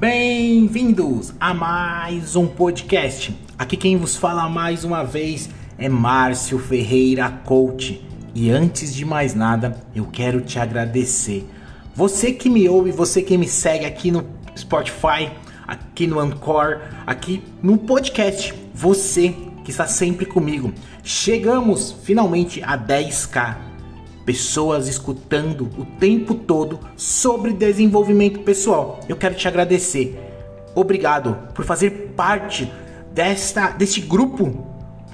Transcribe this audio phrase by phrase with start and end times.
[0.00, 3.38] Bem-vindos a mais um podcast.
[3.58, 8.02] Aqui quem vos fala mais uma vez é Márcio Ferreira Coach.
[8.34, 11.46] E antes de mais nada, eu quero te agradecer.
[11.94, 14.24] Você que me ouve, você que me segue aqui no
[14.56, 15.30] Spotify,
[15.68, 20.72] aqui no Anchor, aqui no podcast, você que está sempre comigo.
[21.04, 23.69] Chegamos finalmente a 10k
[24.24, 29.00] pessoas escutando o tempo todo sobre desenvolvimento pessoal.
[29.08, 30.18] Eu quero te agradecer.
[30.74, 32.70] Obrigado por fazer parte
[33.12, 34.66] desta deste grupo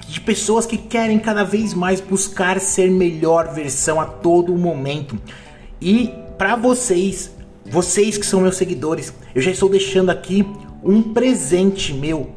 [0.07, 5.19] de pessoas que querem cada vez mais buscar ser melhor versão a todo momento.
[5.81, 7.31] E para vocês,
[7.65, 10.45] vocês que são meus seguidores, eu já estou deixando aqui
[10.83, 12.31] um presente meu.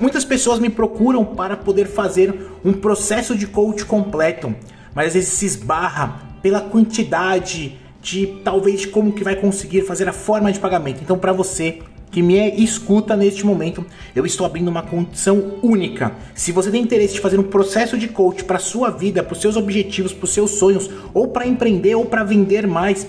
[0.00, 4.54] Muitas pessoas me procuram para poder fazer um processo de coach completo
[4.94, 10.12] mas às vezes se esbarra pela quantidade de talvez como que vai conseguir fazer a
[10.12, 11.00] forma de pagamento.
[11.02, 11.80] Então, para você
[12.10, 13.84] que me escuta neste momento,
[14.16, 16.12] eu estou abrindo uma condição única.
[16.34, 19.40] Se você tem interesse de fazer um processo de coach para sua vida, para os
[19.40, 23.06] seus objetivos, para os seus sonhos, ou para empreender ou para vender mais,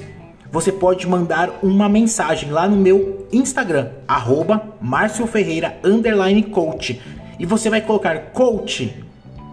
[0.51, 4.75] você pode mandar uma mensagem lá no meu Instagram, arroba.
[7.39, 8.93] E você vai colocar coach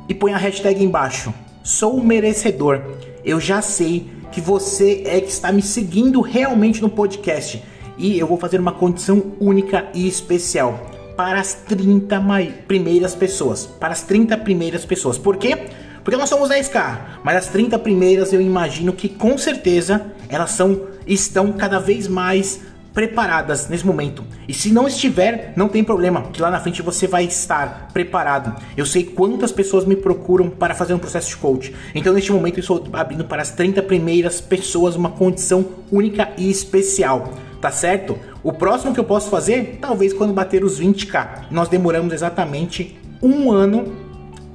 [0.08, 1.32] e põe a hashtag embaixo
[1.66, 2.80] sou merecedor.
[3.24, 7.60] Eu já sei que você é que está me seguindo realmente no podcast
[7.98, 12.20] e eu vou fazer uma condição única e especial para as 30
[12.68, 13.66] primeiras pessoas.
[13.66, 15.18] Para as 30 primeiras pessoas.
[15.18, 15.66] Por quê?
[16.04, 20.86] Porque nós somos 10k, mas as 30 primeiras eu imagino que com certeza elas são
[21.04, 22.60] estão cada vez mais
[22.96, 24.24] preparadas nesse momento.
[24.48, 28.58] E se não estiver, não tem problema, que lá na frente você vai estar preparado.
[28.74, 31.74] Eu sei quantas pessoas me procuram para fazer um processo de coach.
[31.94, 36.50] Então, neste momento, eu estou abrindo para as 30 primeiras pessoas uma condição única e
[36.50, 37.34] especial.
[37.60, 38.18] Tá certo?
[38.42, 41.48] O próximo que eu posso fazer, talvez quando bater os 20k.
[41.50, 43.94] Nós demoramos exatamente um ano,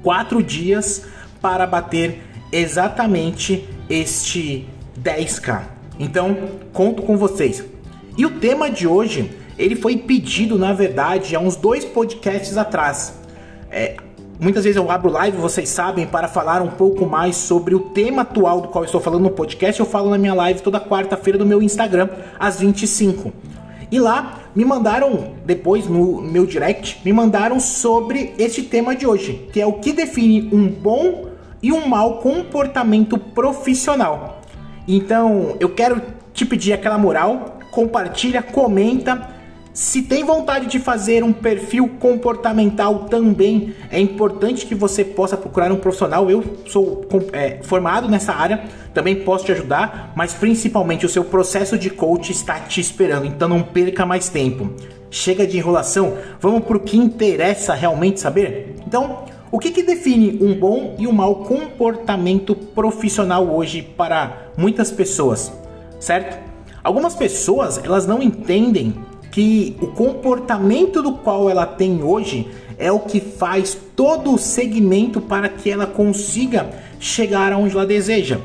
[0.01, 1.05] quatro dias
[1.39, 4.67] para bater exatamente este
[4.99, 5.61] 10k.
[5.99, 6.35] Então,
[6.73, 7.69] conto com vocês.
[8.21, 13.15] E o tema de hoje, ele foi pedido, na verdade, há uns dois podcasts atrás.
[13.71, 13.95] É,
[14.39, 18.21] muitas vezes eu abro live, vocês sabem, para falar um pouco mais sobre o tema
[18.21, 19.79] atual do qual estou falando no podcast.
[19.79, 22.09] Eu falo na minha live toda quarta-feira do meu Instagram,
[22.39, 23.33] às 25.
[23.91, 29.49] E lá me mandaram, depois no meu direct, me mandaram sobre este tema de hoje,
[29.51, 34.43] que é o que define um bom e um mau comportamento profissional.
[34.87, 35.99] Então, eu quero
[36.35, 39.29] te pedir aquela moral, compartilha, comenta.
[39.73, 45.71] Se tem vontade de fazer um perfil comportamental também, é importante que você possa procurar
[45.71, 46.29] um profissional.
[46.29, 51.77] Eu sou é, formado nessa área, também posso te ajudar, mas principalmente o seu processo
[51.77, 54.73] de coach está te esperando, então não perca mais tempo.
[55.09, 58.75] Chega de enrolação, vamos para o que interessa realmente saber?
[58.85, 64.91] Então, o que, que define um bom e um mau comportamento profissional hoje para muitas
[64.91, 65.51] pessoas,
[65.97, 66.50] certo?
[66.83, 68.95] Algumas pessoas, elas não entendem
[69.31, 72.47] que o comportamento do qual ela tem hoje
[72.77, 78.39] é o que faz todo o segmento para que ela consiga chegar aonde ela deseja.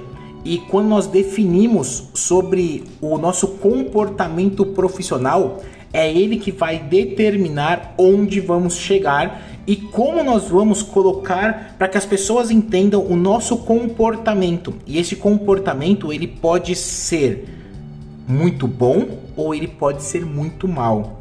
[0.45, 5.61] E quando nós definimos sobre o nosso comportamento profissional,
[5.93, 11.99] é ele que vai determinar onde vamos chegar e como nós vamos colocar para que
[11.99, 14.75] as pessoas entendam o nosso comportamento.
[14.87, 17.49] E esse comportamento ele pode ser
[18.27, 21.21] muito bom ou ele pode ser muito mal.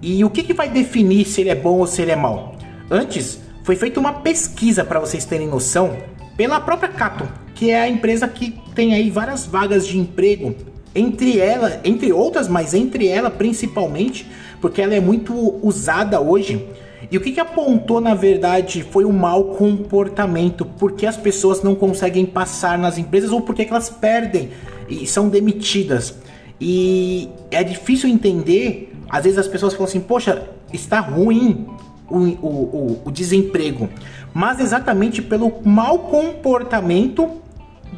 [0.00, 2.56] E o que, que vai definir se ele é bom ou se ele é mal?
[2.90, 5.96] Antes, foi feita uma pesquisa para vocês terem noção
[6.36, 10.54] pela própria Cato, que é a empresa que tem aí várias vagas de emprego,
[10.94, 14.26] entre ela, entre outras, mas entre ela principalmente,
[14.60, 16.66] porque ela é muito usada hoje.
[17.10, 21.74] E o que, que apontou na verdade foi o mau comportamento, porque as pessoas não
[21.74, 24.50] conseguem passar nas empresas ou porque elas perdem
[24.88, 26.14] e são demitidas.
[26.60, 31.66] E é difícil entender, às vezes as pessoas falam assim, poxa, está ruim
[32.08, 33.88] o, o, o, o desemprego,
[34.34, 37.42] mas exatamente pelo mau comportamento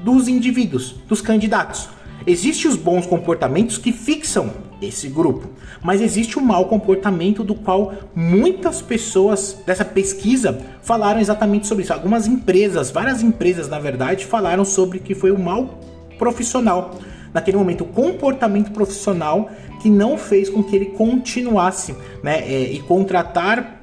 [0.04, 1.88] dos indivíduos, dos candidatos.
[2.26, 5.48] Existem os bons comportamentos que fixam esse grupo,
[5.82, 11.92] mas existe o mau comportamento do qual muitas pessoas dessa pesquisa falaram exatamente sobre isso.
[11.92, 15.78] Algumas empresas, várias empresas na verdade, falaram sobre que foi o mal
[16.18, 16.98] profissional
[17.34, 19.50] naquele momento, o comportamento profissional
[19.82, 22.38] que não fez com que ele continuasse, né?
[22.38, 23.82] É, e contratar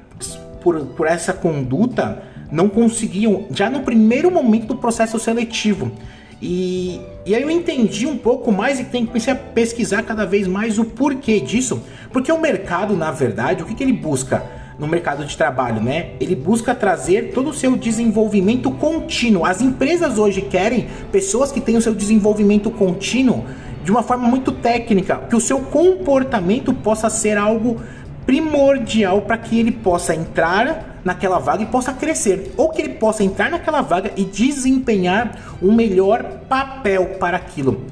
[0.62, 5.92] por, por essa conduta não conseguiam, já no primeiro momento do processo seletivo.
[6.40, 10.48] E, e aí eu entendi um pouco mais e tem que a pesquisar cada vez
[10.48, 11.82] mais o porquê disso.
[12.12, 14.42] Porque o mercado, na verdade, o que, que ele busca
[14.82, 16.10] no mercado de trabalho, né?
[16.20, 19.44] Ele busca trazer todo o seu desenvolvimento contínuo.
[19.44, 23.44] As empresas hoje querem pessoas que tenham seu desenvolvimento contínuo
[23.84, 27.80] de uma forma muito técnica, que o seu comportamento possa ser algo
[28.26, 33.22] primordial para que ele possa entrar naquela vaga e possa crescer, ou que ele possa
[33.22, 37.82] entrar naquela vaga e desempenhar um melhor papel para aquilo.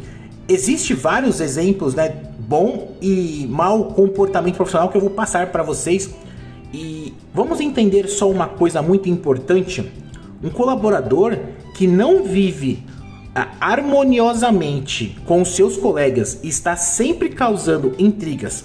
[0.49, 6.11] Existem vários exemplos, né, bom e mau comportamento profissional que eu vou passar para vocês.
[6.73, 9.91] E vamos entender só uma coisa muito importante:
[10.43, 11.37] um colaborador
[11.75, 12.85] que não vive
[13.35, 18.65] ah, harmoniosamente com os seus colegas e está sempre causando intrigas,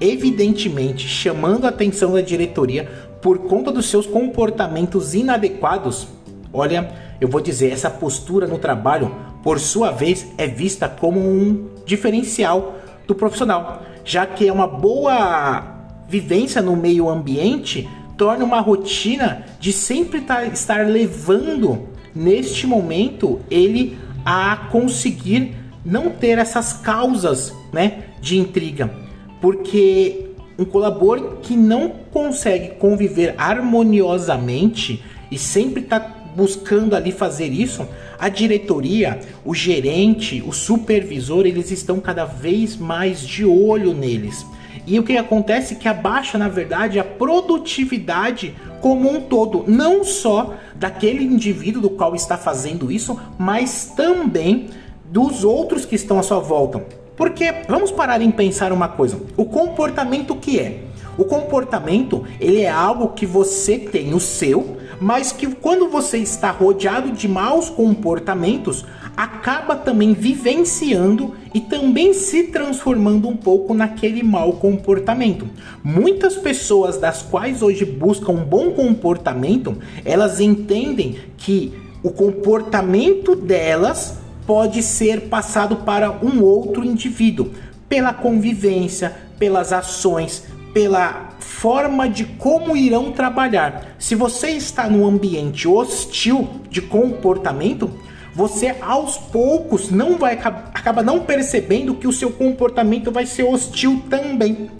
[0.00, 2.88] evidentemente chamando a atenção da diretoria
[3.20, 6.08] por conta dos seus comportamentos inadequados,
[6.52, 6.90] olha,
[7.20, 9.14] eu vou dizer, essa postura no trabalho,
[9.44, 12.74] por sua vez, é vista como um diferencial
[13.06, 15.71] do profissional, já que é uma boa
[16.12, 17.88] vivência no meio ambiente
[18.18, 26.36] torna uma rotina de sempre tá, estar levando neste momento ele a conseguir não ter
[26.36, 28.92] essas causas, né, de intriga,
[29.40, 30.26] porque
[30.58, 35.98] um colaborador que não consegue conviver harmoniosamente e sempre está
[36.36, 37.88] buscando ali fazer isso,
[38.18, 44.44] a diretoria, o gerente, o supervisor, eles estão cada vez mais de olho neles.
[44.86, 50.02] E o que acontece é que abaixa, na verdade, a produtividade como um todo, não
[50.02, 54.70] só daquele indivíduo do qual está fazendo isso, mas também
[55.04, 56.84] dos outros que estão à sua volta.
[57.16, 60.84] Porque vamos parar em pensar uma coisa: o comportamento que é?
[61.16, 66.50] O comportamento, ele é algo que você tem o seu, mas que quando você está
[66.50, 68.84] rodeado de maus comportamentos,
[69.16, 75.48] acaba também vivenciando e também se transformando um pouco naquele mau comportamento.
[75.82, 81.72] Muitas pessoas das quais hoje buscam um bom comportamento, elas entendem que
[82.02, 87.50] o comportamento delas pode ser passado para um outro indivíduo
[87.88, 93.94] pela convivência, pelas ações, pela forma de como irão trabalhar.
[93.98, 97.90] Se você está num ambiente hostil de comportamento,
[98.34, 104.02] você aos poucos não vai acaba não percebendo que o seu comportamento vai ser hostil
[104.08, 104.70] também.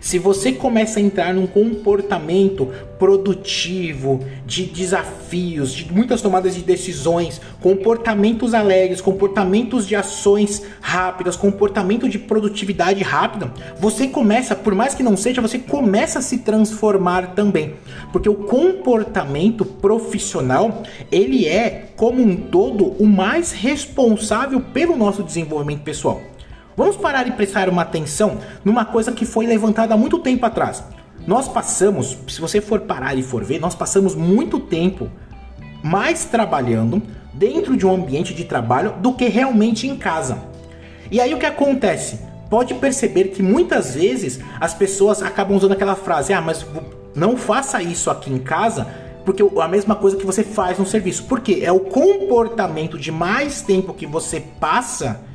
[0.00, 2.68] Se você começa a entrar num comportamento
[2.98, 12.08] produtivo, de desafios, de muitas tomadas de decisões, comportamentos alegres, comportamentos de ações rápidas, comportamento
[12.08, 17.34] de produtividade rápida, você começa, por mais que não seja, você começa a se transformar
[17.34, 17.74] também.
[18.12, 25.82] Porque o comportamento profissional, ele é, como um todo, o mais responsável pelo nosso desenvolvimento
[25.82, 26.20] pessoal.
[26.78, 30.84] Vamos parar e prestar uma atenção numa coisa que foi levantada há muito tempo atrás.
[31.26, 35.10] Nós passamos, se você for parar e for ver, nós passamos muito tempo
[35.82, 37.02] mais trabalhando
[37.34, 40.38] dentro de um ambiente de trabalho do que realmente em casa.
[41.10, 42.20] E aí o que acontece?
[42.48, 46.64] Pode perceber que muitas vezes as pessoas acabam usando aquela frase: "Ah, mas
[47.12, 48.86] não faça isso aqui em casa",
[49.24, 51.24] porque é a mesma coisa que você faz no serviço.
[51.24, 55.26] Porque é o comportamento de mais tempo que você passa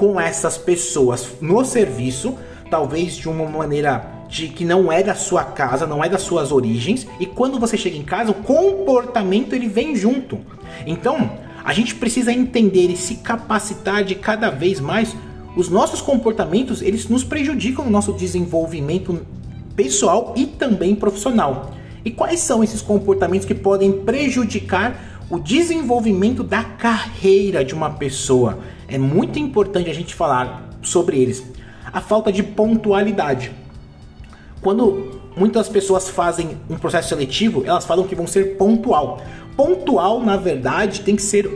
[0.00, 2.34] com essas pessoas no serviço,
[2.70, 6.50] talvez de uma maneira de que não é da sua casa, não é das suas
[6.50, 10.38] origens, e quando você chega em casa, o comportamento ele vem junto.
[10.86, 11.30] Então,
[11.62, 15.14] a gente precisa entender e se capacitar de cada vez mais
[15.54, 19.20] os nossos comportamentos, eles nos prejudicam no nosso desenvolvimento
[19.76, 21.72] pessoal e também profissional.
[22.02, 28.58] E quais são esses comportamentos que podem prejudicar o desenvolvimento da carreira de uma pessoa?
[28.90, 31.44] é muito importante a gente falar sobre eles.
[31.92, 33.52] A falta de pontualidade.
[34.60, 39.22] Quando muitas pessoas fazem um processo seletivo, elas falam que vão ser pontual.
[39.56, 41.48] Pontual, na verdade, tem que ser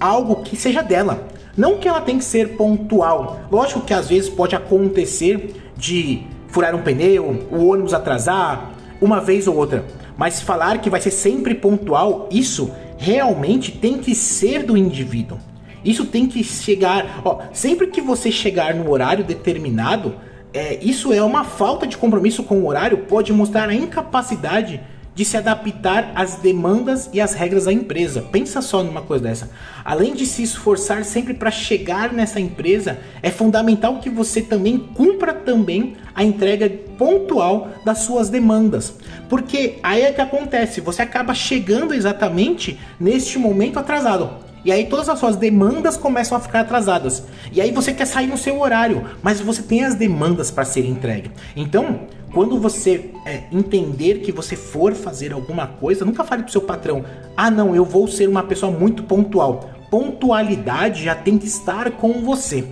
[0.00, 1.28] algo que seja dela.
[1.56, 3.40] Não que ela tem que ser pontual.
[3.50, 8.70] Lógico que às vezes pode acontecer de furar um pneu, o ônibus atrasar,
[9.00, 9.84] uma vez ou outra.
[10.16, 15.38] Mas falar que vai ser sempre pontual, isso realmente tem que ser do indivíduo.
[15.84, 17.22] Isso tem que chegar.
[17.24, 20.16] Ó, sempre que você chegar no horário determinado,
[20.52, 24.80] é, isso é uma falta de compromisso com o horário, pode mostrar a incapacidade
[25.18, 28.22] de se adaptar às demandas e às regras da empresa.
[28.22, 29.50] Pensa só numa coisa dessa.
[29.84, 35.34] Além de se esforçar sempre para chegar nessa empresa, é fundamental que você também cumpra
[35.34, 38.94] também a entrega pontual das suas demandas.
[39.28, 44.46] Porque aí é que acontece, você acaba chegando exatamente neste momento atrasado.
[44.64, 47.24] E aí todas as suas demandas começam a ficar atrasadas.
[47.50, 50.86] E aí você quer sair no seu horário, mas você tem as demandas para ser
[50.86, 51.32] entregue.
[51.56, 56.62] Então, quando você é, entender que você for fazer alguma coisa, nunca fale pro seu
[56.62, 57.04] patrão:
[57.36, 59.70] "Ah, não, eu vou ser uma pessoa muito pontual".
[59.90, 62.64] Pontualidade já tem que estar com você.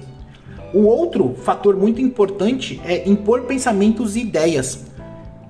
[0.75, 4.86] O outro fator muito importante é impor pensamentos e ideias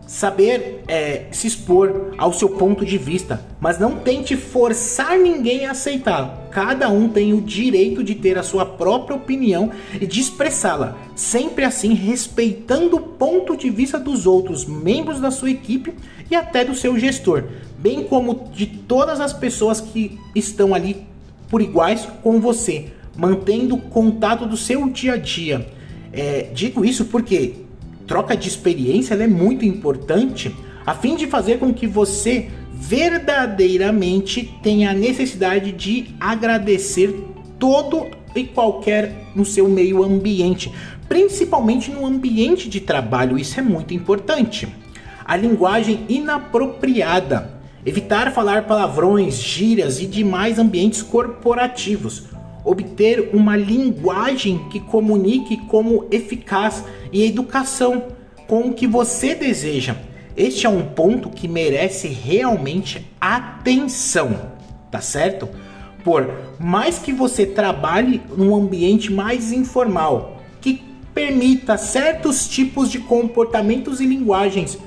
[0.06, 5.72] saber é, se expor ao seu ponto de vista, mas não tente forçar ninguém a
[5.72, 6.45] aceitar.
[6.56, 9.70] Cada um tem o direito de ter a sua própria opinião
[10.00, 15.50] e de expressá-la, sempre assim respeitando o ponto de vista dos outros membros da sua
[15.50, 15.92] equipe
[16.30, 17.44] e até do seu gestor,
[17.78, 21.06] bem como de todas as pessoas que estão ali
[21.50, 25.68] por iguais com você, mantendo contato do seu dia a dia.
[26.10, 27.56] É, digo isso porque
[28.06, 34.90] troca de experiência é muito importante a fim de fazer com que você verdadeiramente tenha
[34.90, 37.12] a necessidade de agradecer
[37.59, 40.71] todo e qualquer no seu meio ambiente,
[41.09, 44.68] principalmente no ambiente de trabalho, isso é muito importante.
[45.25, 52.25] A linguagem inapropriada, evitar falar palavrões, gírias e demais ambientes corporativos,
[52.62, 58.09] obter uma linguagem que comunique como eficaz e educação
[58.47, 59.97] com o que você deseja.
[60.36, 64.52] Este é um ponto que merece realmente atenção,
[64.90, 65.48] tá certo?
[66.04, 70.82] Por mais que você trabalhe num ambiente mais informal, que
[71.14, 74.78] permita certos tipos de comportamentos e linguagens,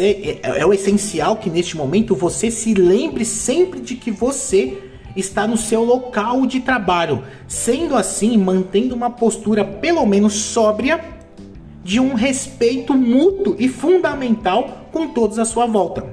[0.00, 4.76] é, é o essencial que neste momento você se lembre sempre de que você
[5.14, 11.14] está no seu local de trabalho, sendo assim mantendo uma postura pelo menos sóbria
[11.84, 16.04] de um respeito mútuo e fundamental com todos à sua volta.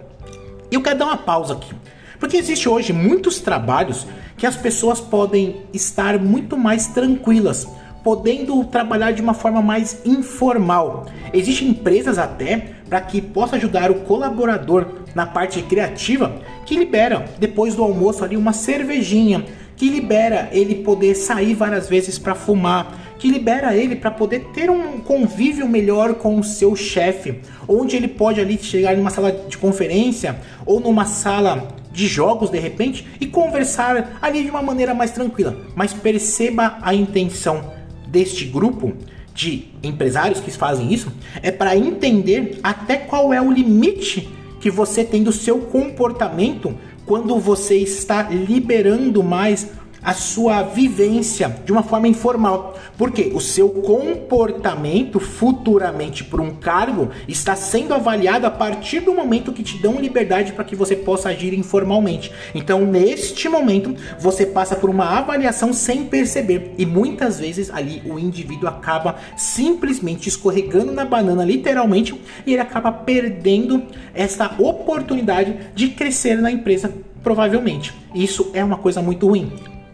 [0.69, 1.73] Eu quero dar uma pausa aqui,
[2.19, 4.05] porque existe hoje muitos trabalhos
[4.37, 7.67] que as pessoas podem estar muito mais tranquilas,
[8.03, 11.05] podendo trabalhar de uma forma mais informal.
[11.33, 14.85] Existem empresas até para que possa ajudar o colaborador
[15.15, 21.15] na parte criativa que libera depois do almoço ali uma cervejinha, que libera ele poder
[21.15, 26.39] sair várias vezes para fumar, que libera ele para poder ter um convívio melhor com
[26.39, 31.67] o seu chefe, onde ele pode ali chegar numa sala de conferência ou numa sala
[31.93, 35.55] de jogos de repente e conversar ali de uma maneira mais tranquila.
[35.75, 37.71] Mas perceba a intenção
[38.07, 38.91] deste grupo
[39.35, 41.13] de empresários que fazem isso
[41.43, 44.27] é para entender até qual é o limite
[44.59, 46.75] que você tem do seu comportamento
[47.05, 49.69] quando você está liberando mais
[50.03, 52.77] a sua vivência de uma forma informal.
[52.97, 59.53] Porque o seu comportamento futuramente por um cargo está sendo avaliado a partir do momento
[59.53, 62.31] que te dão liberdade para que você possa agir informalmente.
[62.53, 68.19] Então, neste momento, você passa por uma avaliação sem perceber e muitas vezes ali o
[68.19, 72.13] indivíduo acaba simplesmente escorregando na banana, literalmente,
[72.45, 76.93] e ele acaba perdendo essa oportunidade de crescer na empresa
[77.23, 77.93] provavelmente.
[78.13, 79.51] Isso é uma coisa muito ruim.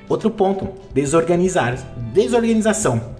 [0.09, 1.77] Outro ponto, desorganizar,
[2.13, 3.15] desorganização.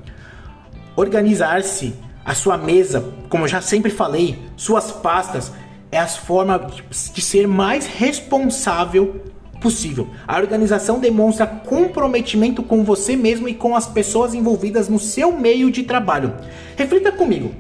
[0.96, 5.52] Organizar-se a sua mesa, como eu já sempre falei, suas pastas
[5.92, 6.68] é a forma
[7.14, 9.22] de ser mais responsável
[9.62, 10.08] possível.
[10.28, 15.72] A organização demonstra comprometimento com você mesmo e com as pessoas envolvidas no seu meio
[15.72, 16.34] de trabalho.
[16.76, 17.52] Reflita comigo.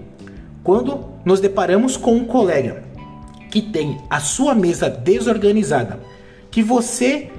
[0.63, 2.83] Quando nos deparamos com um colega
[3.49, 5.99] que tem a sua mesa desorganizada,
[6.51, 7.29] que você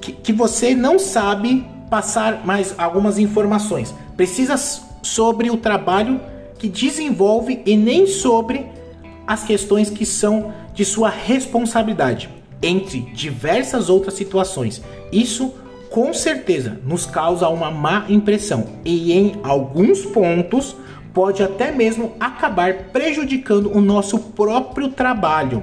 [0.00, 3.94] que, que você não sabe passar mais algumas informações.
[4.16, 4.56] Precisa
[5.02, 6.20] sobre o trabalho
[6.58, 8.66] que desenvolve e nem sobre
[9.26, 12.30] as questões que são de sua responsabilidade,
[12.62, 14.82] entre diversas outras situações.
[15.12, 15.54] Isso
[15.90, 20.74] com certeza nos causa uma má impressão e em alguns pontos
[21.12, 25.62] pode até mesmo acabar prejudicando o nosso próprio trabalho,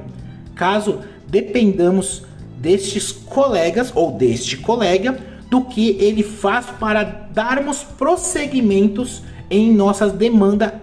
[0.53, 2.28] caso dependamos
[2.59, 5.17] destes colegas ou deste colega
[5.49, 10.81] do que ele faz para darmos prosseguimentos em nossa demanda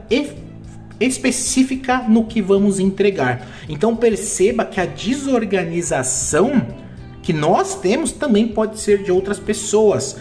[0.98, 3.46] específica no que vamos entregar.
[3.68, 6.66] Então perceba que a desorganização
[7.22, 10.16] que nós temos também pode ser de outras pessoas.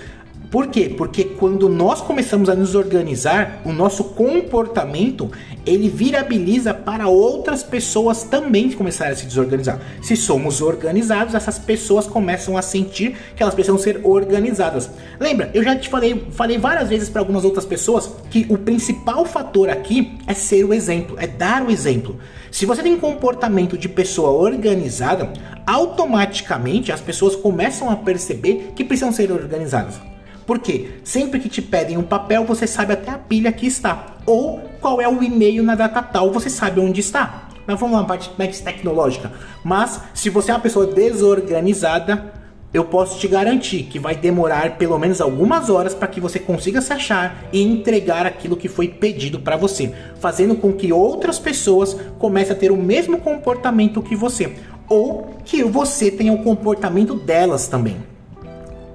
[0.56, 0.88] Por quê?
[0.88, 5.30] Porque quando nós começamos a nos organizar, o nosso comportamento
[5.66, 9.82] ele virabiliza para outras pessoas também começarem a se desorganizar.
[10.02, 14.90] Se somos organizados, essas pessoas começam a sentir que elas precisam ser organizadas.
[15.20, 19.26] Lembra, eu já te falei, falei várias vezes para algumas outras pessoas que o principal
[19.26, 22.18] fator aqui é ser o exemplo, é dar o exemplo.
[22.50, 25.34] Se você tem comportamento de pessoa organizada,
[25.68, 30.15] automaticamente as pessoas começam a perceber que precisam ser organizadas.
[30.46, 34.18] Porque sempre que te pedem um papel, você sabe até a pilha que está.
[34.26, 37.50] Ou qual é o e-mail na data tal, você sabe onde está.
[37.66, 39.32] Mas vamos lá, parte mais tecnológica.
[39.64, 42.34] Mas se você é uma pessoa desorganizada,
[42.72, 46.82] eu posso te garantir que vai demorar pelo menos algumas horas para que você consiga
[46.82, 51.96] se achar e entregar aquilo que foi pedido para você, fazendo com que outras pessoas
[52.20, 54.58] comecem a ter o mesmo comportamento que você,
[54.90, 57.98] ou que você tenha o comportamento delas também.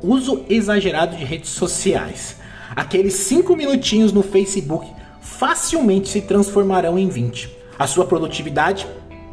[0.02, 2.36] Uso exagerado de redes sociais.
[2.74, 4.86] Aqueles 5 minutinhos no Facebook
[5.20, 7.50] facilmente se transformarão em 20.
[7.78, 8.86] A sua produtividade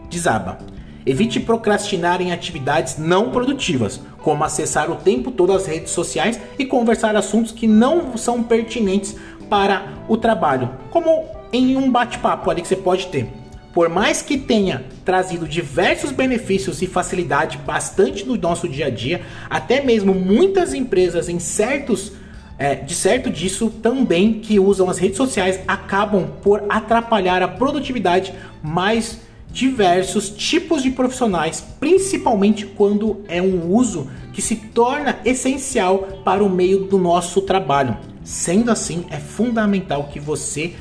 [0.10, 0.58] desaba.
[1.06, 6.66] Evite procrastinar em atividades não produtivas, como acessar o tempo todo as redes sociais e
[6.66, 9.16] conversar assuntos que não são pertinentes
[9.50, 13.32] para o trabalho, como em um bate-papo ali que você pode ter.
[13.78, 19.22] Por mais que tenha trazido diversos benefícios e facilidade bastante no nosso dia a dia,
[19.48, 22.14] até mesmo muitas empresas em certos
[22.58, 28.34] é, de certo disso também que usam as redes sociais acabam por atrapalhar a produtividade
[28.64, 29.20] mais
[29.52, 36.50] diversos tipos de profissionais, principalmente quando é um uso que se torna essencial para o
[36.50, 37.96] meio do nosso trabalho.
[38.24, 40.74] Sendo assim, é fundamental que você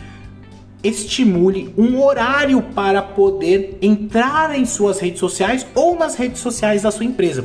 [0.87, 6.91] estimule um horário para poder entrar em suas redes sociais ou nas redes sociais da
[6.91, 7.45] sua empresa.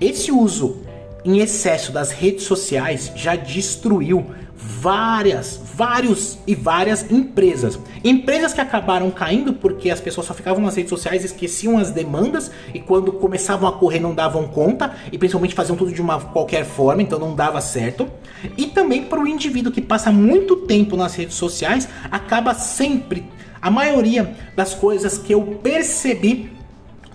[0.00, 0.78] Esse uso
[1.24, 4.26] em excesso das redes sociais já destruiu
[4.64, 7.78] várias, vários e várias empresas.
[8.04, 12.50] Empresas que acabaram caindo porque as pessoas só ficavam nas redes sociais, esqueciam as demandas
[12.72, 16.64] e quando começavam a correr não davam conta e principalmente faziam tudo de uma qualquer
[16.64, 18.08] forma, então não dava certo.
[18.56, 23.24] E também para o indivíduo que passa muito tempo nas redes sociais, acaba sempre
[23.60, 26.50] a maioria das coisas que eu percebi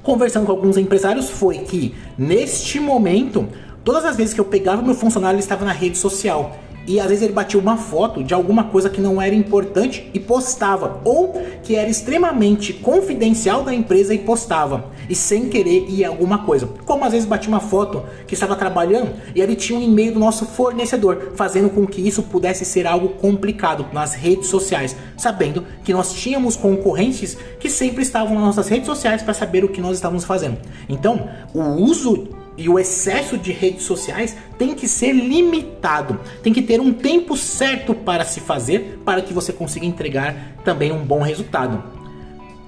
[0.03, 3.47] conversando com alguns empresários foi que neste momento
[3.83, 7.07] todas as vezes que eu pegava meu funcionário ele estava na rede social e às
[7.07, 11.33] vezes ele batia uma foto de alguma coisa que não era importante e postava, ou
[11.61, 16.67] que era extremamente confidencial da empresa e postava, e sem querer ia alguma coisa.
[16.85, 20.19] Como às vezes batia uma foto que estava trabalhando e ele tinha um e-mail do
[20.19, 25.93] nosso fornecedor, fazendo com que isso pudesse ser algo complicado nas redes sociais, sabendo que
[25.93, 29.97] nós tínhamos concorrentes que sempre estavam nas nossas redes sociais para saber o que nós
[29.97, 30.57] estávamos fazendo.
[30.87, 36.19] Então, o uso e o excesso de redes sociais tem que ser limitado.
[36.41, 40.91] Tem que ter um tempo certo para se fazer para que você consiga entregar também
[40.91, 41.83] um bom resultado.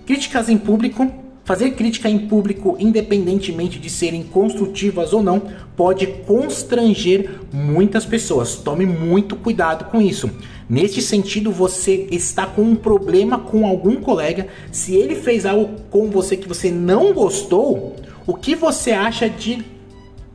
[0.05, 1.11] Críticas em público.
[1.43, 5.41] Fazer crítica em público, independentemente de serem construtivas ou não,
[5.75, 8.53] pode constranger muitas pessoas.
[8.57, 10.29] Tome muito cuidado com isso.
[10.69, 16.11] Neste sentido, você está com um problema com algum colega, se ele fez algo com
[16.11, 17.95] você que você não gostou,
[18.27, 19.65] o que você acha de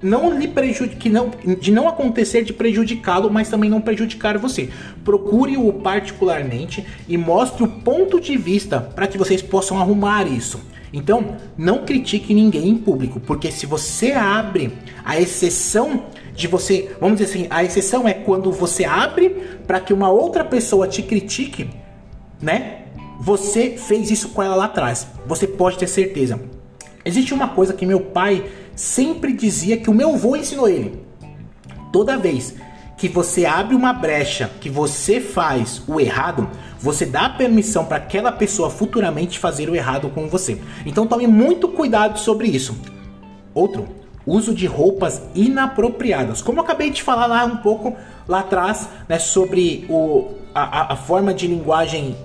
[0.04, 4.68] não lhe prejudique, não, de não acontecer de prejudicá-lo, mas também não prejudicar você.
[5.02, 10.60] Procure-o particularmente e mostre o ponto de vista para que vocês possam arrumar isso.
[10.92, 17.18] Então, não critique ninguém em público, porque se você abre a exceção de você, vamos
[17.18, 19.30] dizer assim, a exceção é quando você abre
[19.66, 21.70] para que uma outra pessoa te critique,
[22.42, 22.82] né?
[23.20, 25.06] Você fez isso com ela lá atrás.
[25.26, 26.38] Você pode ter certeza.
[27.04, 28.44] Existe uma coisa que meu pai
[28.76, 31.02] sempre dizia que o meu avô ensinou ele.
[31.92, 32.54] Toda vez
[32.96, 38.30] que você abre uma brecha, que você faz o errado, você dá permissão para aquela
[38.32, 40.60] pessoa futuramente fazer o errado com você.
[40.86, 42.76] Então tome muito cuidado sobre isso.
[43.52, 43.88] Outro,
[44.26, 46.40] uso de roupas inapropriadas.
[46.40, 50.96] Como eu acabei de falar lá um pouco lá atrás, né, sobre o, a, a
[50.96, 52.16] forma de linguagem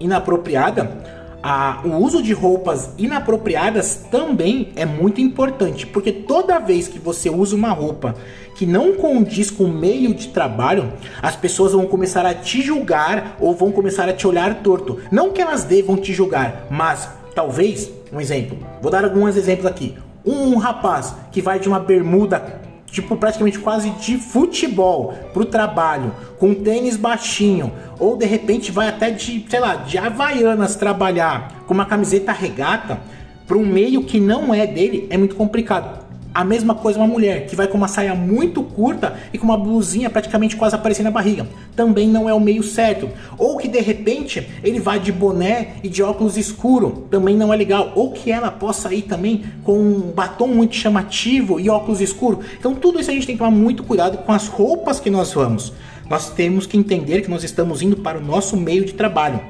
[0.00, 1.15] inapropriada,
[1.48, 7.30] a, o uso de roupas inapropriadas também é muito importante, porque toda vez que você
[7.30, 8.16] usa uma roupa
[8.56, 13.36] que não condiz com o meio de trabalho, as pessoas vão começar a te julgar
[13.38, 14.98] ou vão começar a te olhar torto.
[15.08, 19.94] Não que elas devam te julgar, mas talvez, um exemplo, vou dar alguns exemplos aqui.
[20.24, 22.60] Um rapaz que vai de uma bermuda
[22.96, 29.10] tipo praticamente quase de futebol pro trabalho, com tênis baixinho, ou de repente vai até
[29.10, 32.98] de, sei lá, de havaianas trabalhar com uma camiseta regata
[33.46, 36.05] para um meio que não é dele, é muito complicado.
[36.36, 39.56] A mesma coisa uma mulher que vai com uma saia muito curta e com uma
[39.56, 41.46] blusinha praticamente quase aparecendo na barriga.
[41.74, 43.08] Também não é o meio certo.
[43.38, 47.06] Ou que de repente ele vai de boné e de óculos escuro.
[47.10, 47.90] Também não é legal.
[47.94, 52.40] Ou que ela possa ir também com um batom muito chamativo e óculos escuro.
[52.58, 55.32] Então tudo isso a gente tem que tomar muito cuidado com as roupas que nós
[55.32, 55.72] vamos.
[56.06, 59.40] Nós temos que entender que nós estamos indo para o nosso meio de trabalho.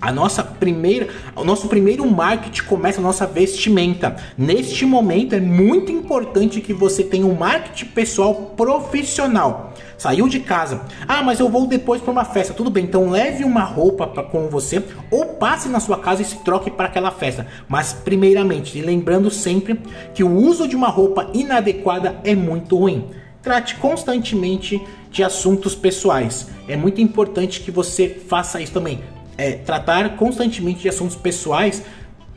[0.00, 4.16] A nossa primeira, o nosso primeiro marketing começa a nossa vestimenta.
[4.36, 9.74] Neste momento é muito importante que você tenha um marketing pessoal profissional.
[9.98, 10.80] Saiu de casa.
[11.06, 12.54] Ah, mas eu vou depois para uma festa.
[12.54, 16.24] Tudo bem, então leve uma roupa pra, com você ou passe na sua casa e
[16.24, 17.46] se troque para aquela festa.
[17.68, 19.78] Mas primeiramente, lembrando sempre
[20.14, 23.04] que o uso de uma roupa inadequada é muito ruim.
[23.42, 26.48] Trate constantemente de assuntos pessoais.
[26.66, 31.82] É muito importante que você faça isso também é, tratar constantemente de assuntos pessoais,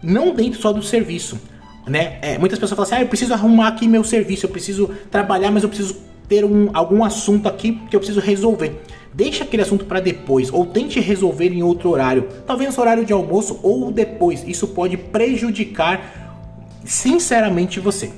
[0.02, 1.38] não dentro só do serviço.
[1.86, 2.18] Né?
[2.22, 5.52] É, muitas pessoas falam assim: ah, eu preciso arrumar aqui meu serviço, eu preciso trabalhar,
[5.52, 5.98] mas eu preciso
[6.30, 8.82] ter um, algum assunto aqui que eu preciso resolver.
[9.14, 13.12] Deixa aquele assunto para depois, ou tente resolver em outro horário, talvez no horário de
[13.12, 14.44] almoço ou depois.
[14.48, 16.40] Isso pode prejudicar,
[16.86, 18.12] sinceramente, você.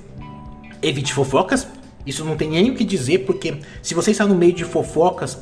[0.80, 1.68] Evite fofocas,
[2.06, 5.40] isso não tem nem o que dizer, porque se você está no meio de fofocas,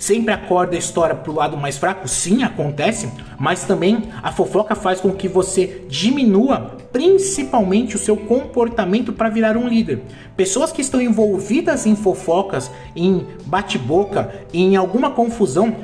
[0.00, 2.08] Sempre acorda a história pro lado mais fraco?
[2.08, 3.06] Sim, acontece,
[3.38, 9.58] mas também a fofoca faz com que você diminua principalmente o seu comportamento para virar
[9.58, 10.00] um líder.
[10.34, 15.76] Pessoas que estão envolvidas em fofocas, em bate-boca, em alguma confusão,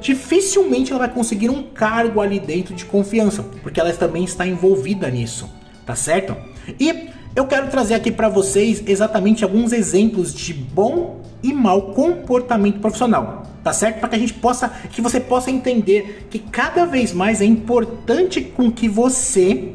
[0.00, 5.08] dificilmente ela vai conseguir um cargo ali dentro de confiança, porque ela também está envolvida
[5.08, 5.48] nisso,
[5.86, 6.36] tá certo?
[6.80, 12.80] E eu quero trazer aqui para vocês exatamente alguns exemplos de bom e mau comportamento
[12.80, 14.00] profissional, tá certo?
[14.00, 18.40] Para que a gente possa, que você possa entender que cada vez mais é importante
[18.40, 19.74] com que você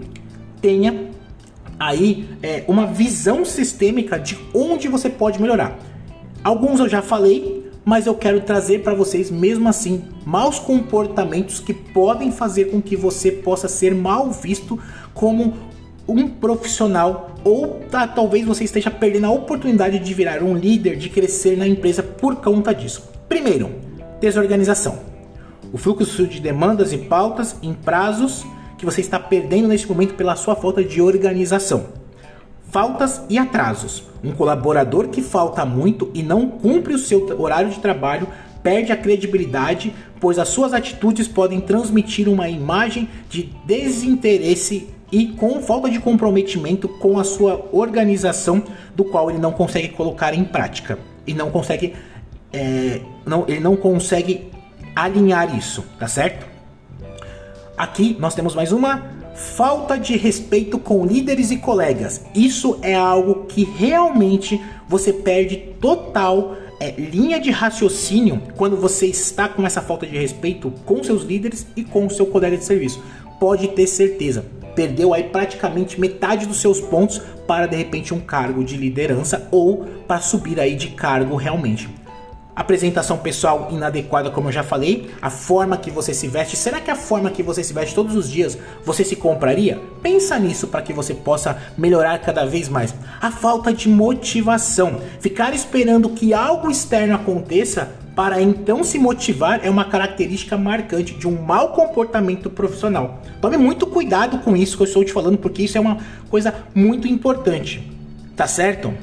[0.59, 1.11] tenha
[1.79, 5.77] aí é, uma visão sistêmica de onde você pode melhorar.
[6.43, 11.73] Alguns eu já falei, mas eu quero trazer para vocês mesmo assim maus comportamentos que
[11.73, 14.79] podem fazer com que você possa ser mal visto
[15.13, 15.53] como
[16.09, 21.09] um profissional ou tá, talvez você esteja perdendo a oportunidade de virar um líder, de
[21.09, 23.09] crescer na empresa por conta disso.
[23.27, 23.71] Primeiro,
[24.19, 24.99] desorganização.
[25.71, 28.45] O fluxo de demandas e pautas em prazos
[28.77, 31.87] que você está perdendo neste momento pela sua falta de organização.
[32.71, 34.03] Faltas e atrasos.
[34.23, 38.27] Um colaborador que falta muito e não cumpre o seu horário de trabalho
[38.61, 45.61] perde a credibilidade, pois as suas atitudes podem transmitir uma imagem de desinteresse e com
[45.61, 48.63] falta de comprometimento com a sua organização,
[48.95, 51.95] do qual ele não consegue colocar em prática e não consegue,
[52.51, 54.49] é, não, ele não consegue
[54.95, 56.47] alinhar isso, tá certo?
[57.77, 62.25] Aqui nós temos mais uma falta de respeito com líderes e colegas.
[62.35, 69.47] Isso é algo que realmente você perde total é, linha de raciocínio quando você está
[69.47, 73.01] com essa falta de respeito com seus líderes e com seu colega de serviço.
[73.39, 78.63] Pode ter certeza perdeu aí praticamente metade dos seus pontos para de repente um cargo
[78.63, 81.89] de liderança ou para subir aí de cargo realmente.
[82.55, 86.89] Apresentação pessoal inadequada, como eu já falei, a forma que você se veste, será que
[86.89, 89.81] a forma que você se veste todos os dias você se compraria?
[90.01, 92.95] Pensa nisso para que você possa melhorar cada vez mais.
[93.19, 99.69] A falta de motivação, ficar esperando que algo externo aconteça para então se motivar é
[99.69, 103.21] uma característica marcante de um mau comportamento profissional.
[103.39, 106.53] Tome muito cuidado com isso que eu estou te falando, porque isso é uma coisa
[106.75, 107.81] muito importante.
[108.35, 108.93] Tá certo?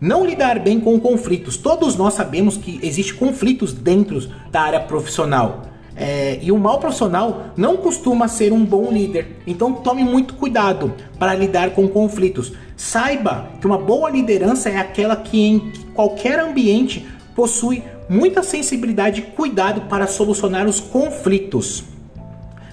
[0.00, 1.58] Não lidar bem com conflitos.
[1.58, 4.18] Todos nós sabemos que existem conflitos dentro
[4.50, 5.64] da área profissional.
[5.94, 9.42] É, e o mau profissional não costuma ser um bom líder.
[9.46, 12.54] Então tome muito cuidado para lidar com conflitos.
[12.74, 17.06] Saiba que uma boa liderança é aquela que em qualquer ambiente
[17.38, 21.84] possui muita sensibilidade e cuidado para solucionar os conflitos.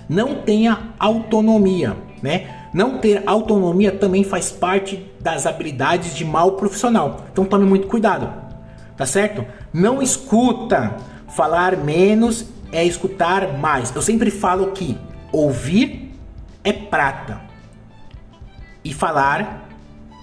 [0.09, 2.65] Não tenha autonomia, né?
[2.73, 7.27] Não ter autonomia também faz parte das habilidades de mal profissional.
[7.31, 8.33] Então tome muito cuidado,
[8.97, 9.45] tá certo?
[9.71, 10.95] Não escuta.
[11.27, 13.93] Falar menos é escutar mais.
[13.93, 14.97] Eu sempre falo que
[15.31, 16.11] ouvir
[16.63, 17.39] é prata
[18.83, 19.69] e falar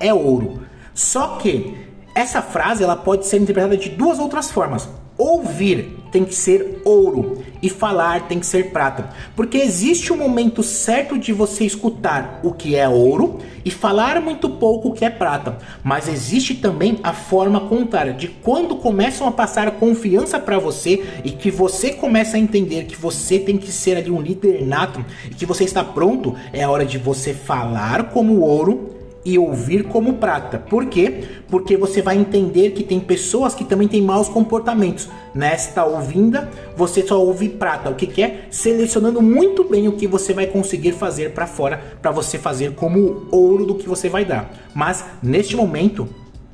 [0.00, 0.62] é ouro.
[0.94, 1.81] Só que
[2.14, 4.88] essa frase ela pode ser interpretada de duas outras formas.
[5.16, 10.62] Ouvir tem que ser ouro e falar tem que ser prata, porque existe um momento
[10.62, 15.10] certo de você escutar o que é ouro e falar muito pouco o que é
[15.10, 21.04] prata, mas existe também a forma contrária de quando começam a passar confiança para você
[21.24, 25.04] e que você começa a entender que você tem que ser ali um líder nato
[25.30, 30.14] e que você está pronto, é hora de você falar como ouro e ouvir como
[30.14, 30.58] prata.
[30.58, 31.24] Por quê?
[31.48, 35.08] Porque você vai entender que tem pessoas que também têm maus comportamentos.
[35.34, 37.90] Nesta ouvinda, você só ouve prata.
[37.90, 38.46] O que, que é?
[38.50, 43.26] Selecionando muito bem o que você vai conseguir fazer para fora, para você fazer como
[43.30, 44.50] ouro do que você vai dar.
[44.74, 46.08] Mas neste momento,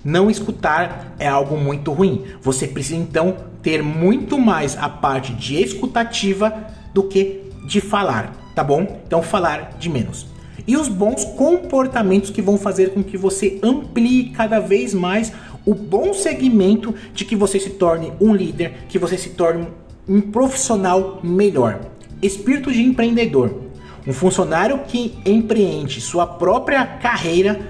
[0.05, 2.25] não escutar é algo muito ruim.
[2.43, 8.63] Você precisa então ter muito mais a parte de escutativa do que de falar, tá
[8.63, 9.01] bom?
[9.07, 10.38] Então falar de menos
[10.69, 15.33] e os bons comportamentos que vão fazer com que você amplie cada vez mais
[15.65, 19.67] o bom segmento de que você se torne um líder, que você se torne
[20.07, 21.81] um profissional melhor.
[22.21, 23.63] Espírito de empreendedor.
[24.07, 27.61] Um funcionário que empreende sua própria carreira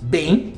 [0.00, 0.52] bem,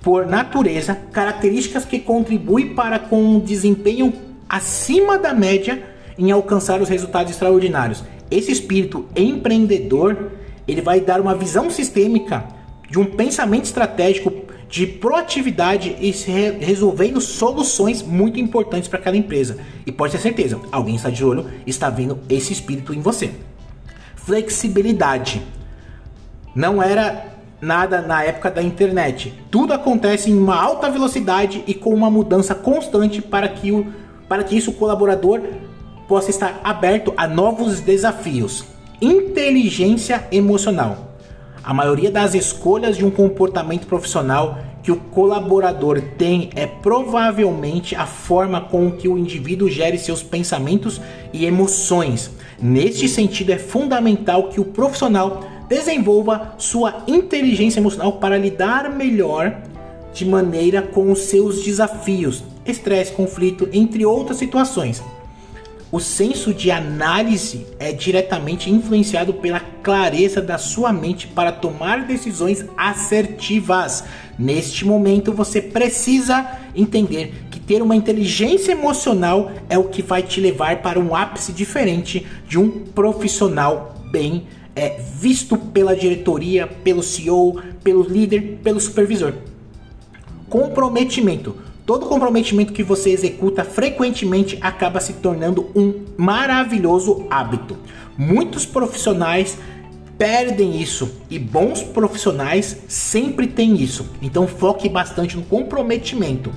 [0.00, 4.12] por natureza, características que contribuem para com um desempenho
[4.48, 5.82] acima da média
[6.18, 8.02] em alcançar os resultados extraordinários.
[8.30, 10.30] Esse espírito empreendedor
[10.66, 12.44] ele vai dar uma visão sistêmica
[12.88, 14.32] de um pensamento estratégico
[14.68, 16.10] de proatividade e
[16.60, 19.58] resolvendo soluções muito importantes para aquela empresa.
[19.86, 23.30] E pode ter certeza, alguém está de olho, está vendo esse espírito em você.
[24.16, 25.42] Flexibilidade.
[26.54, 29.34] Não era nada na época da internet.
[29.50, 33.86] Tudo acontece em uma alta velocidade e com uma mudança constante para que, o,
[34.28, 35.40] para que isso o colaborador
[36.08, 38.73] possa estar aberto a novos desafios
[39.04, 41.16] inteligência emocional.
[41.62, 48.06] A maioria das escolhas de um comportamento profissional que o colaborador tem é provavelmente a
[48.06, 51.00] forma com que o indivíduo gere seus pensamentos
[51.32, 52.30] e emoções.
[52.60, 59.62] Neste sentido, é fundamental que o profissional desenvolva sua inteligência emocional para lidar melhor
[60.12, 65.02] de maneira com os seus desafios, estresse, conflito, entre outras situações.
[65.94, 72.64] O senso de análise é diretamente influenciado pela clareza da sua mente para tomar decisões
[72.76, 74.02] assertivas.
[74.36, 80.40] Neste momento, você precisa entender que ter uma inteligência emocional é o que vai te
[80.40, 87.62] levar para um ápice diferente de um profissional bem é, visto pela diretoria, pelo CEO,
[87.84, 89.32] pelo líder, pelo supervisor.
[90.48, 91.54] Comprometimento.
[91.86, 97.76] Todo comprometimento que você executa frequentemente acaba se tornando um maravilhoso hábito.
[98.16, 99.58] Muitos profissionais
[100.16, 104.08] perdem isso e bons profissionais sempre têm isso.
[104.22, 106.50] Então foque bastante no comprometimento.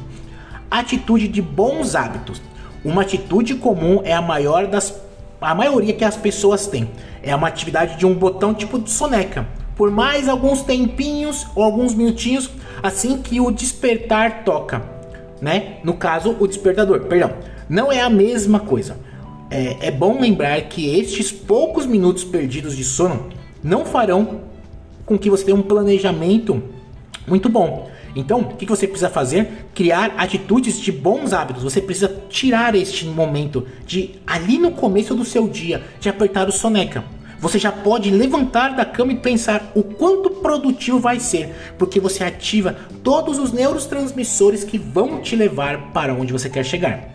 [0.72, 2.42] Atitude de bons hábitos.
[2.82, 4.96] Uma atitude comum é a maior das
[5.42, 6.90] a maioria que as pessoas têm.
[7.22, 9.46] É uma atividade de um botão tipo de soneca.
[9.76, 12.50] Por mais alguns tempinhos ou alguns minutinhos
[12.82, 14.97] assim que o despertar toca
[15.42, 15.78] né?
[15.84, 17.02] No caso, o despertador.
[17.02, 17.32] Perdão,
[17.70, 18.98] não é a mesma coisa.
[19.50, 23.28] É, é bom lembrar que estes poucos minutos perdidos de sono
[23.64, 24.42] não farão
[25.06, 26.62] com que você tenha um planejamento
[27.28, 27.90] muito bom.
[28.16, 29.68] Então, o que você precisa fazer?
[29.76, 31.64] Criar atitudes de bons hábitos.
[31.64, 36.52] Você precisa tirar este momento de ali no começo do seu dia de apertar o
[36.52, 37.04] soneca
[37.40, 42.24] você já pode levantar da cama e pensar o quanto produtivo vai ser, porque você
[42.24, 47.10] ativa todos os neurotransmissores que vão te levar para onde você quer chegar.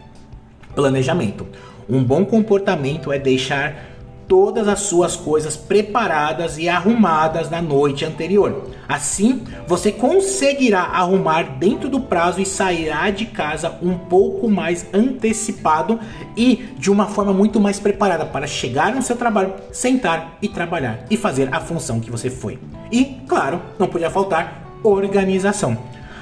[0.74, 1.46] Planejamento.
[1.88, 3.91] Um bom comportamento é deixar
[4.32, 8.64] todas as suas coisas preparadas e arrumadas na noite anterior.
[8.88, 16.00] Assim, você conseguirá arrumar dentro do prazo e sairá de casa um pouco mais antecipado
[16.34, 21.04] e de uma forma muito mais preparada para chegar no seu trabalho, sentar e trabalhar
[21.10, 22.58] e fazer a função que você foi.
[22.90, 25.76] E, claro, não podia faltar organização.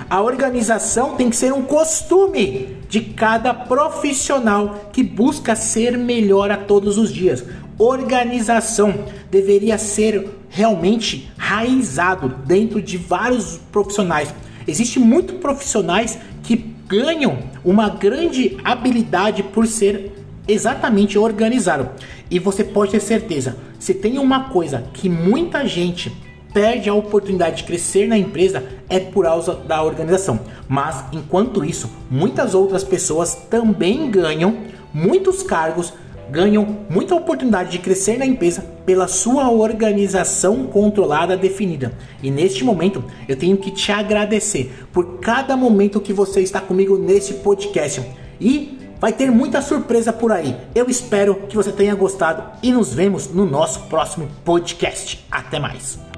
[0.09, 6.57] A organização tem que ser um costume de cada profissional que busca ser melhor a
[6.57, 7.45] todos os dias
[7.83, 14.35] organização deveria ser realmente raizado dentro de vários profissionais.
[14.69, 20.13] Existem muitos profissionais que ganham uma grande habilidade por ser
[20.47, 21.89] exatamente organizado.
[22.31, 26.13] E você pode ter certeza, se tem uma coisa que muita gente
[26.53, 30.41] perde a oportunidade de crescer na empresa é por causa da organização.
[30.69, 34.59] Mas enquanto isso, muitas outras pessoas também ganham
[34.93, 35.93] muitos cargos
[36.31, 41.93] ganham muita oportunidade de crescer na empresa pela sua organização controlada definida.
[42.23, 46.97] E neste momento eu tenho que te agradecer por cada momento que você está comigo
[46.97, 48.03] nesse podcast.
[48.41, 50.57] E vai ter muita surpresa por aí.
[50.75, 55.25] Eu espero que você tenha gostado e nos vemos no nosso próximo podcast.
[55.31, 56.10] Até mais.